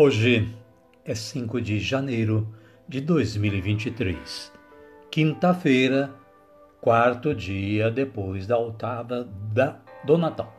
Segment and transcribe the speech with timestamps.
[0.00, 0.56] Hoje
[1.04, 2.54] é 5 de janeiro
[2.88, 4.52] de 2023,
[5.10, 6.14] quinta-feira,
[6.80, 10.54] quarto dia depois da oitava da, do Natal.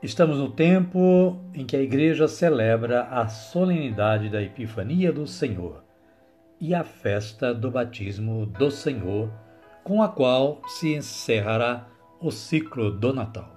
[0.00, 5.82] Estamos no tempo em que a Igreja celebra a solenidade da Epifania do Senhor
[6.60, 9.28] e a festa do batismo do Senhor,
[9.82, 11.88] com a qual se encerrará
[12.20, 13.56] o ciclo do Natal.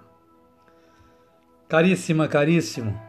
[1.69, 2.99] Caríssima, caríssimo,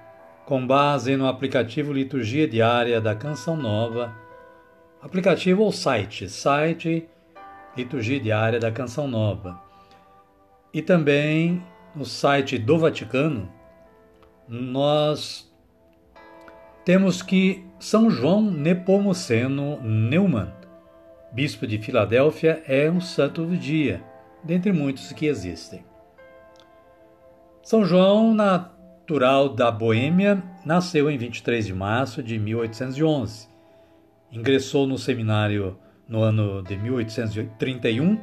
[0.47, 4.15] com base no aplicativo Liturgia Diária da Canção Nova,
[5.03, 7.09] aplicativo ou site, site
[7.77, 9.61] Liturgia Diária da Canção Nova.
[10.73, 11.61] E também
[11.97, 13.51] no site do Vaticano,
[14.49, 15.53] nós
[16.85, 20.53] temos que São João Nepomuceno Neumann,
[21.33, 24.01] bispo de Filadélfia, é um santo do dia,
[24.45, 25.85] dentre muitos que existem.
[27.65, 28.76] São João, na
[29.07, 33.47] natural da Boêmia, nasceu em 23 de março de 1811.
[34.33, 35.79] Ingressou no seminário
[36.09, 38.19] no ano de 1831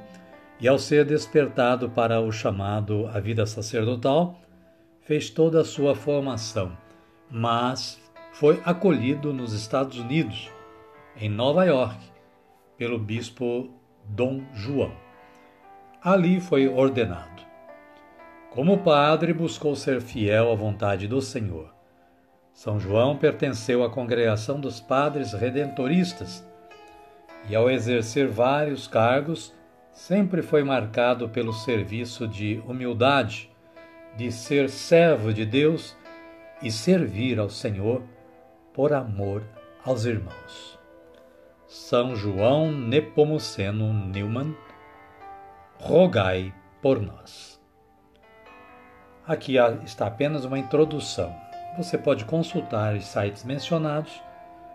[0.60, 4.38] e, ao ser despertado para o chamado à vida sacerdotal,
[5.00, 6.78] fez toda a sua formação,
[7.32, 7.98] mas
[8.34, 10.52] foi acolhido nos Estados Unidos,
[11.16, 11.98] em Nova York,
[12.78, 13.70] pelo bispo
[14.04, 14.92] Dom João.
[16.02, 17.43] Ali foi ordenado.
[18.54, 21.74] Como padre, buscou ser fiel à vontade do Senhor.
[22.54, 26.48] São João pertenceu à congregação dos padres redentoristas
[27.50, 29.56] e, ao exercer vários cargos,
[29.92, 33.50] sempre foi marcado pelo serviço de humildade,
[34.16, 35.98] de ser servo de Deus
[36.62, 38.04] e servir ao Senhor
[38.72, 39.44] por amor
[39.84, 40.78] aos irmãos.
[41.66, 44.56] São João Nepomuceno Neumann,
[45.80, 46.54] rogai
[46.84, 47.63] por nós.
[49.26, 51.34] Aqui está apenas uma introdução.
[51.78, 54.22] Você pode consultar os sites mencionados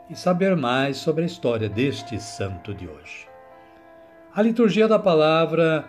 [0.08, 3.28] e saber mais sobre a história deste santo de hoje.
[4.34, 5.84] A liturgia da palavra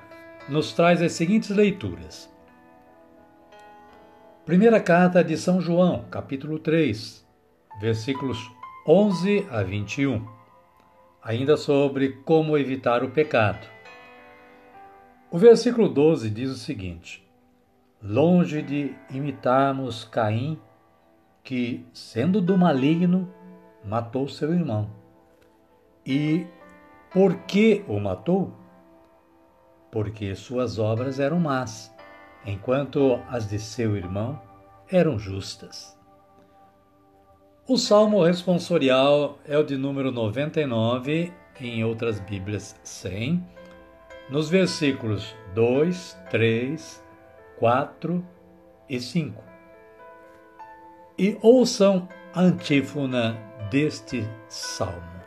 [0.49, 2.29] nos traz as seguintes leituras.
[4.45, 7.25] Primeira carta de São João, capítulo 3,
[7.79, 8.39] versículos
[8.85, 10.27] 11 a 21.
[11.23, 13.65] Ainda sobre como evitar o pecado.
[15.31, 17.28] O versículo 12 diz o seguinte:
[18.01, 20.59] longe de imitarmos Caim,
[21.43, 23.31] que, sendo do maligno,
[23.83, 24.89] matou seu irmão.
[26.05, 26.47] E
[27.11, 28.53] por que o matou?
[29.91, 31.93] Porque suas obras eram más,
[32.45, 34.39] enquanto as de seu irmão
[34.89, 35.97] eram justas.
[37.67, 41.31] O salmo responsorial é o de número 99,
[41.61, 43.45] em outras Bíblias 100,
[44.29, 47.03] nos versículos 2, 3,
[47.59, 48.25] 4
[48.87, 49.43] e 5.
[51.17, 53.37] E ouçam a antífona
[53.69, 55.18] deste salmo.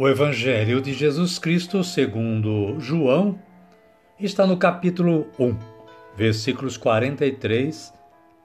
[0.00, 3.36] O Evangelho de Jesus Cristo, segundo João,
[4.20, 5.58] está no capítulo 1,
[6.16, 7.92] versículos 43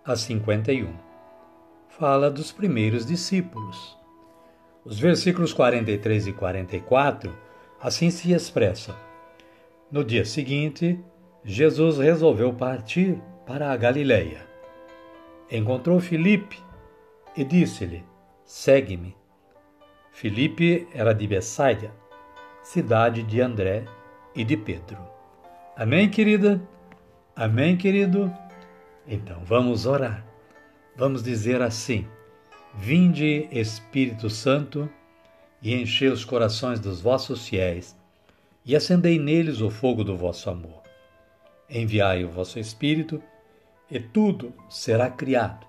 [0.04, 0.92] a 51.
[1.90, 3.96] Fala dos primeiros discípulos.
[4.84, 7.32] Os versículos 43 e 44
[7.80, 8.96] assim se expressam.
[9.92, 11.00] No dia seguinte,
[11.46, 14.44] Jesus resolveu partir para a Galileia.
[15.52, 16.58] Encontrou Filipe
[17.38, 18.04] e disse-lhe:
[18.44, 19.23] Segue-me.
[20.14, 21.92] Filipe era de Betsaida,
[22.62, 23.84] cidade de André
[24.36, 25.00] e de Pedro.
[25.76, 26.62] Amém, querida?
[27.36, 28.32] Amém, querido?
[29.08, 30.24] Então vamos orar.
[30.96, 32.08] Vamos dizer assim:
[32.76, 34.88] Vinde, Espírito Santo,
[35.60, 37.98] e enchei os corações dos vossos fiéis,
[38.64, 40.84] e acendei neles o fogo do vosso amor.
[41.68, 43.22] Enviai o vosso Espírito,
[43.90, 45.66] e tudo será criado,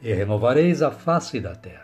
[0.00, 1.83] e renovareis a face da terra.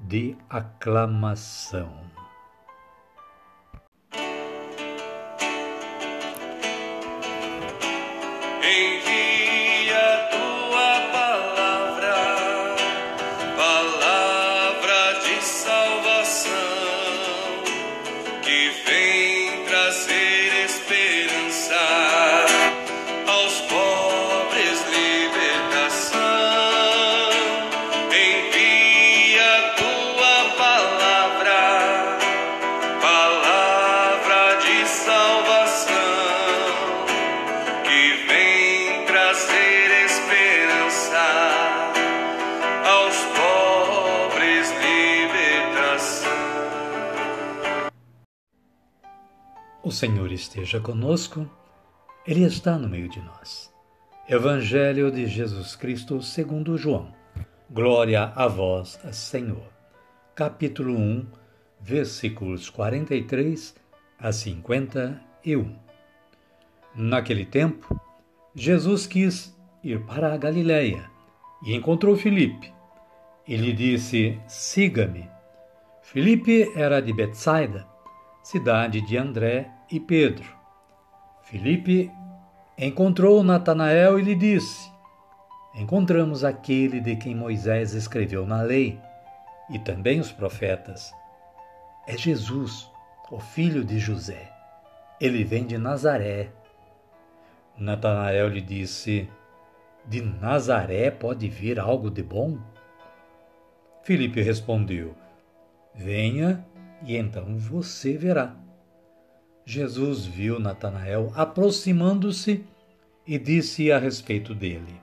[0.00, 1.92] de aclamação.
[49.90, 51.50] O Senhor esteja conosco,
[52.24, 53.74] Ele está no meio de nós.
[54.28, 57.12] Evangelho de Jesus Cristo segundo João.
[57.68, 59.68] Glória a vós, Senhor.
[60.32, 61.26] Capítulo 1,
[61.80, 63.74] versículos 43
[64.16, 65.76] a 51.
[66.94, 68.00] Naquele tempo,
[68.54, 69.52] Jesus quis
[69.82, 71.10] ir para a Galiléia
[71.64, 72.72] e encontrou Filipe.
[73.44, 75.28] E lhe disse: Siga-me.
[76.00, 77.84] Filipe era de Betsaida,
[78.44, 80.46] cidade de André e Pedro.
[81.42, 82.10] Filipe
[82.78, 84.90] encontrou Natanael e lhe disse:
[85.74, 89.00] Encontramos aquele de quem Moisés escreveu na lei
[89.68, 91.12] e também os profetas.
[92.06, 92.90] É Jesus,
[93.30, 94.50] o filho de José.
[95.20, 96.50] Ele vem de Nazaré.
[97.76, 99.28] Natanael lhe disse:
[100.06, 102.58] De Nazaré pode vir algo de bom?
[104.02, 105.14] Filipe respondeu:
[105.94, 106.64] Venha
[107.02, 108.56] e então você verá.
[109.64, 112.64] Jesus viu Natanael aproximando-se
[113.26, 115.00] e disse a respeito dele: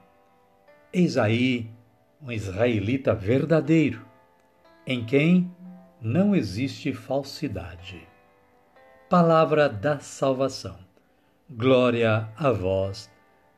[0.92, 1.69] Eis aí
[2.21, 4.06] um israelita verdadeiro,
[4.86, 5.51] em quem
[6.01, 8.07] não existe falsidade.
[9.09, 10.77] Palavra da salvação.
[11.50, 13.10] Glória a vós,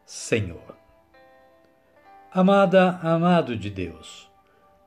[0.06, 0.78] Senhor.
[2.31, 4.30] Amada, amado de Deus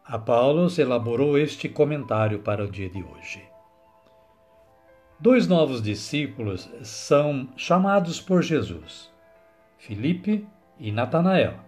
[0.05, 3.52] a Paulo elaborou este comentário para o dia de hoje.
[5.22, 9.08] Dois novos discípulos são chamados por Jesus,
[9.79, 10.44] Filipe
[10.81, 11.60] e Natanael.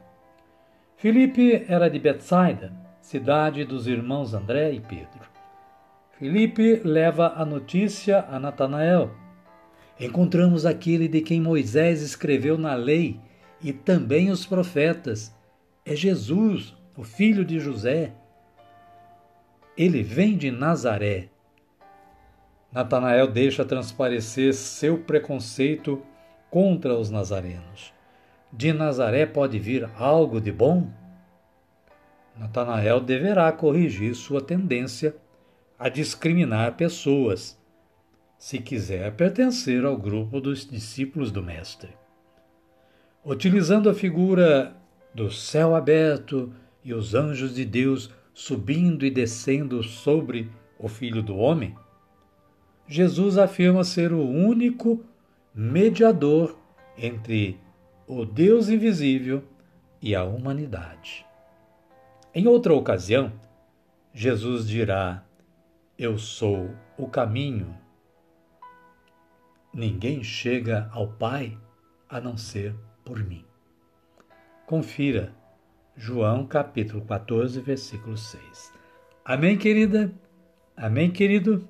[0.96, 5.20] Filipe era de Betsaida, cidade dos irmãos André e Pedro.
[6.18, 9.14] Filipe leva a notícia a Natanael.
[10.00, 13.20] Encontramos aquele de quem Moisés escreveu na lei
[13.62, 15.32] e também os profetas.
[15.87, 18.14] É Jesus, o filho de José
[19.76, 21.28] ele vem de Nazaré.
[22.75, 26.02] Natanael deixa transparecer seu preconceito
[26.50, 27.95] contra os nazarenos.
[28.52, 30.90] De Nazaré pode vir algo de bom?
[32.37, 35.14] Natanael deverá corrigir sua tendência
[35.78, 37.57] a discriminar pessoas,
[38.37, 41.90] se quiser pertencer ao grupo dos discípulos do Mestre.
[43.25, 44.76] Utilizando a figura
[45.14, 46.52] do céu aberto
[46.85, 51.76] e os anjos de Deus subindo e descendo sobre o Filho do Homem,
[52.87, 55.03] Jesus afirma ser o único
[55.55, 56.59] mediador
[56.99, 57.59] entre
[58.07, 59.43] o Deus invisível
[60.00, 61.25] e a humanidade.
[62.35, 63.33] Em outra ocasião,
[64.12, 65.25] Jesus dirá:
[65.99, 67.75] Eu sou o caminho.
[69.73, 71.59] Ninguém chega ao Pai
[72.09, 72.75] a não ser
[73.05, 73.45] por mim.
[74.67, 75.35] Confira
[75.97, 78.73] João capítulo 14, versículo 6.
[79.25, 80.12] Amém, querida?
[80.76, 81.69] Amém, querido?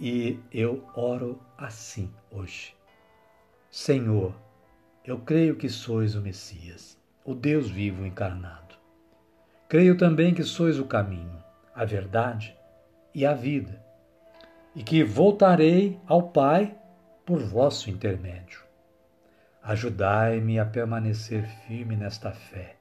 [0.00, 2.74] E eu oro assim hoje.
[3.70, 4.32] Senhor,
[5.04, 8.76] eu creio que sois o Messias, o Deus vivo encarnado.
[9.68, 11.42] Creio também que sois o caminho,
[11.74, 12.56] a verdade
[13.14, 13.84] e a vida,
[14.74, 16.78] e que voltarei ao Pai
[17.26, 18.62] por vosso intermédio.
[19.62, 22.76] Ajudai-me a permanecer firme nesta fé,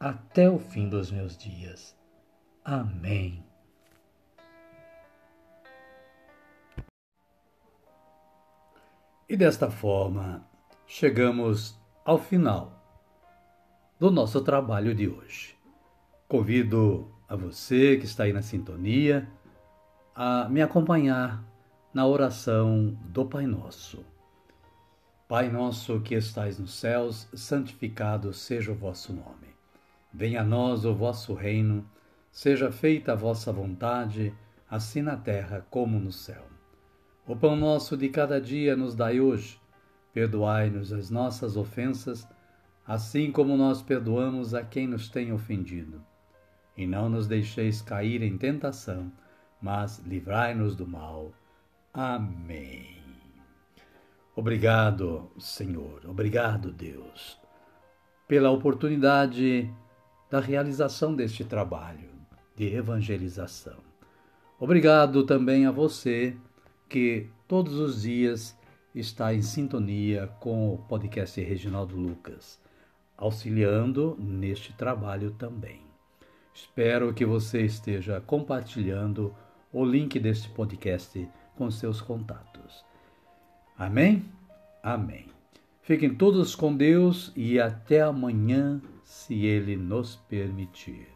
[0.00, 1.96] até o fim dos meus dias.
[2.64, 3.51] Amém.
[9.32, 10.46] E desta forma,
[10.86, 11.74] chegamos
[12.04, 12.84] ao final
[13.98, 15.56] do nosso trabalho de hoje.
[16.28, 19.26] Convido a você que está aí na sintonia
[20.14, 21.42] a me acompanhar
[21.94, 24.04] na oração do Pai Nosso.
[25.26, 29.56] Pai nosso que estais nos céus, santificado seja o vosso nome.
[30.12, 31.88] Venha a nós o vosso reino,
[32.30, 34.34] seja feita a vossa vontade,
[34.68, 36.52] assim na terra como no céu.
[37.26, 39.60] O pão nosso de cada dia nos dai hoje.
[40.12, 42.26] Perdoai-nos as nossas ofensas,
[42.86, 46.04] assim como nós perdoamos a quem nos tem ofendido.
[46.76, 49.12] E não nos deixeis cair em tentação,
[49.60, 51.32] mas livrai-nos do mal.
[51.94, 53.00] Amém.
[54.34, 57.38] Obrigado, Senhor, obrigado, Deus,
[58.26, 59.70] pela oportunidade
[60.30, 62.10] da realização deste trabalho
[62.56, 63.78] de evangelização.
[64.58, 66.34] Obrigado também a você
[66.92, 68.54] que todos os dias
[68.94, 72.60] está em sintonia com o podcast Reginaldo Lucas,
[73.16, 75.80] auxiliando neste trabalho também.
[76.52, 79.34] Espero que você esteja compartilhando
[79.72, 82.84] o link deste podcast com seus contatos.
[83.78, 84.26] Amém?
[84.82, 85.28] Amém.
[85.80, 91.11] Fiquem todos com Deus e até amanhã, se Ele nos permitir.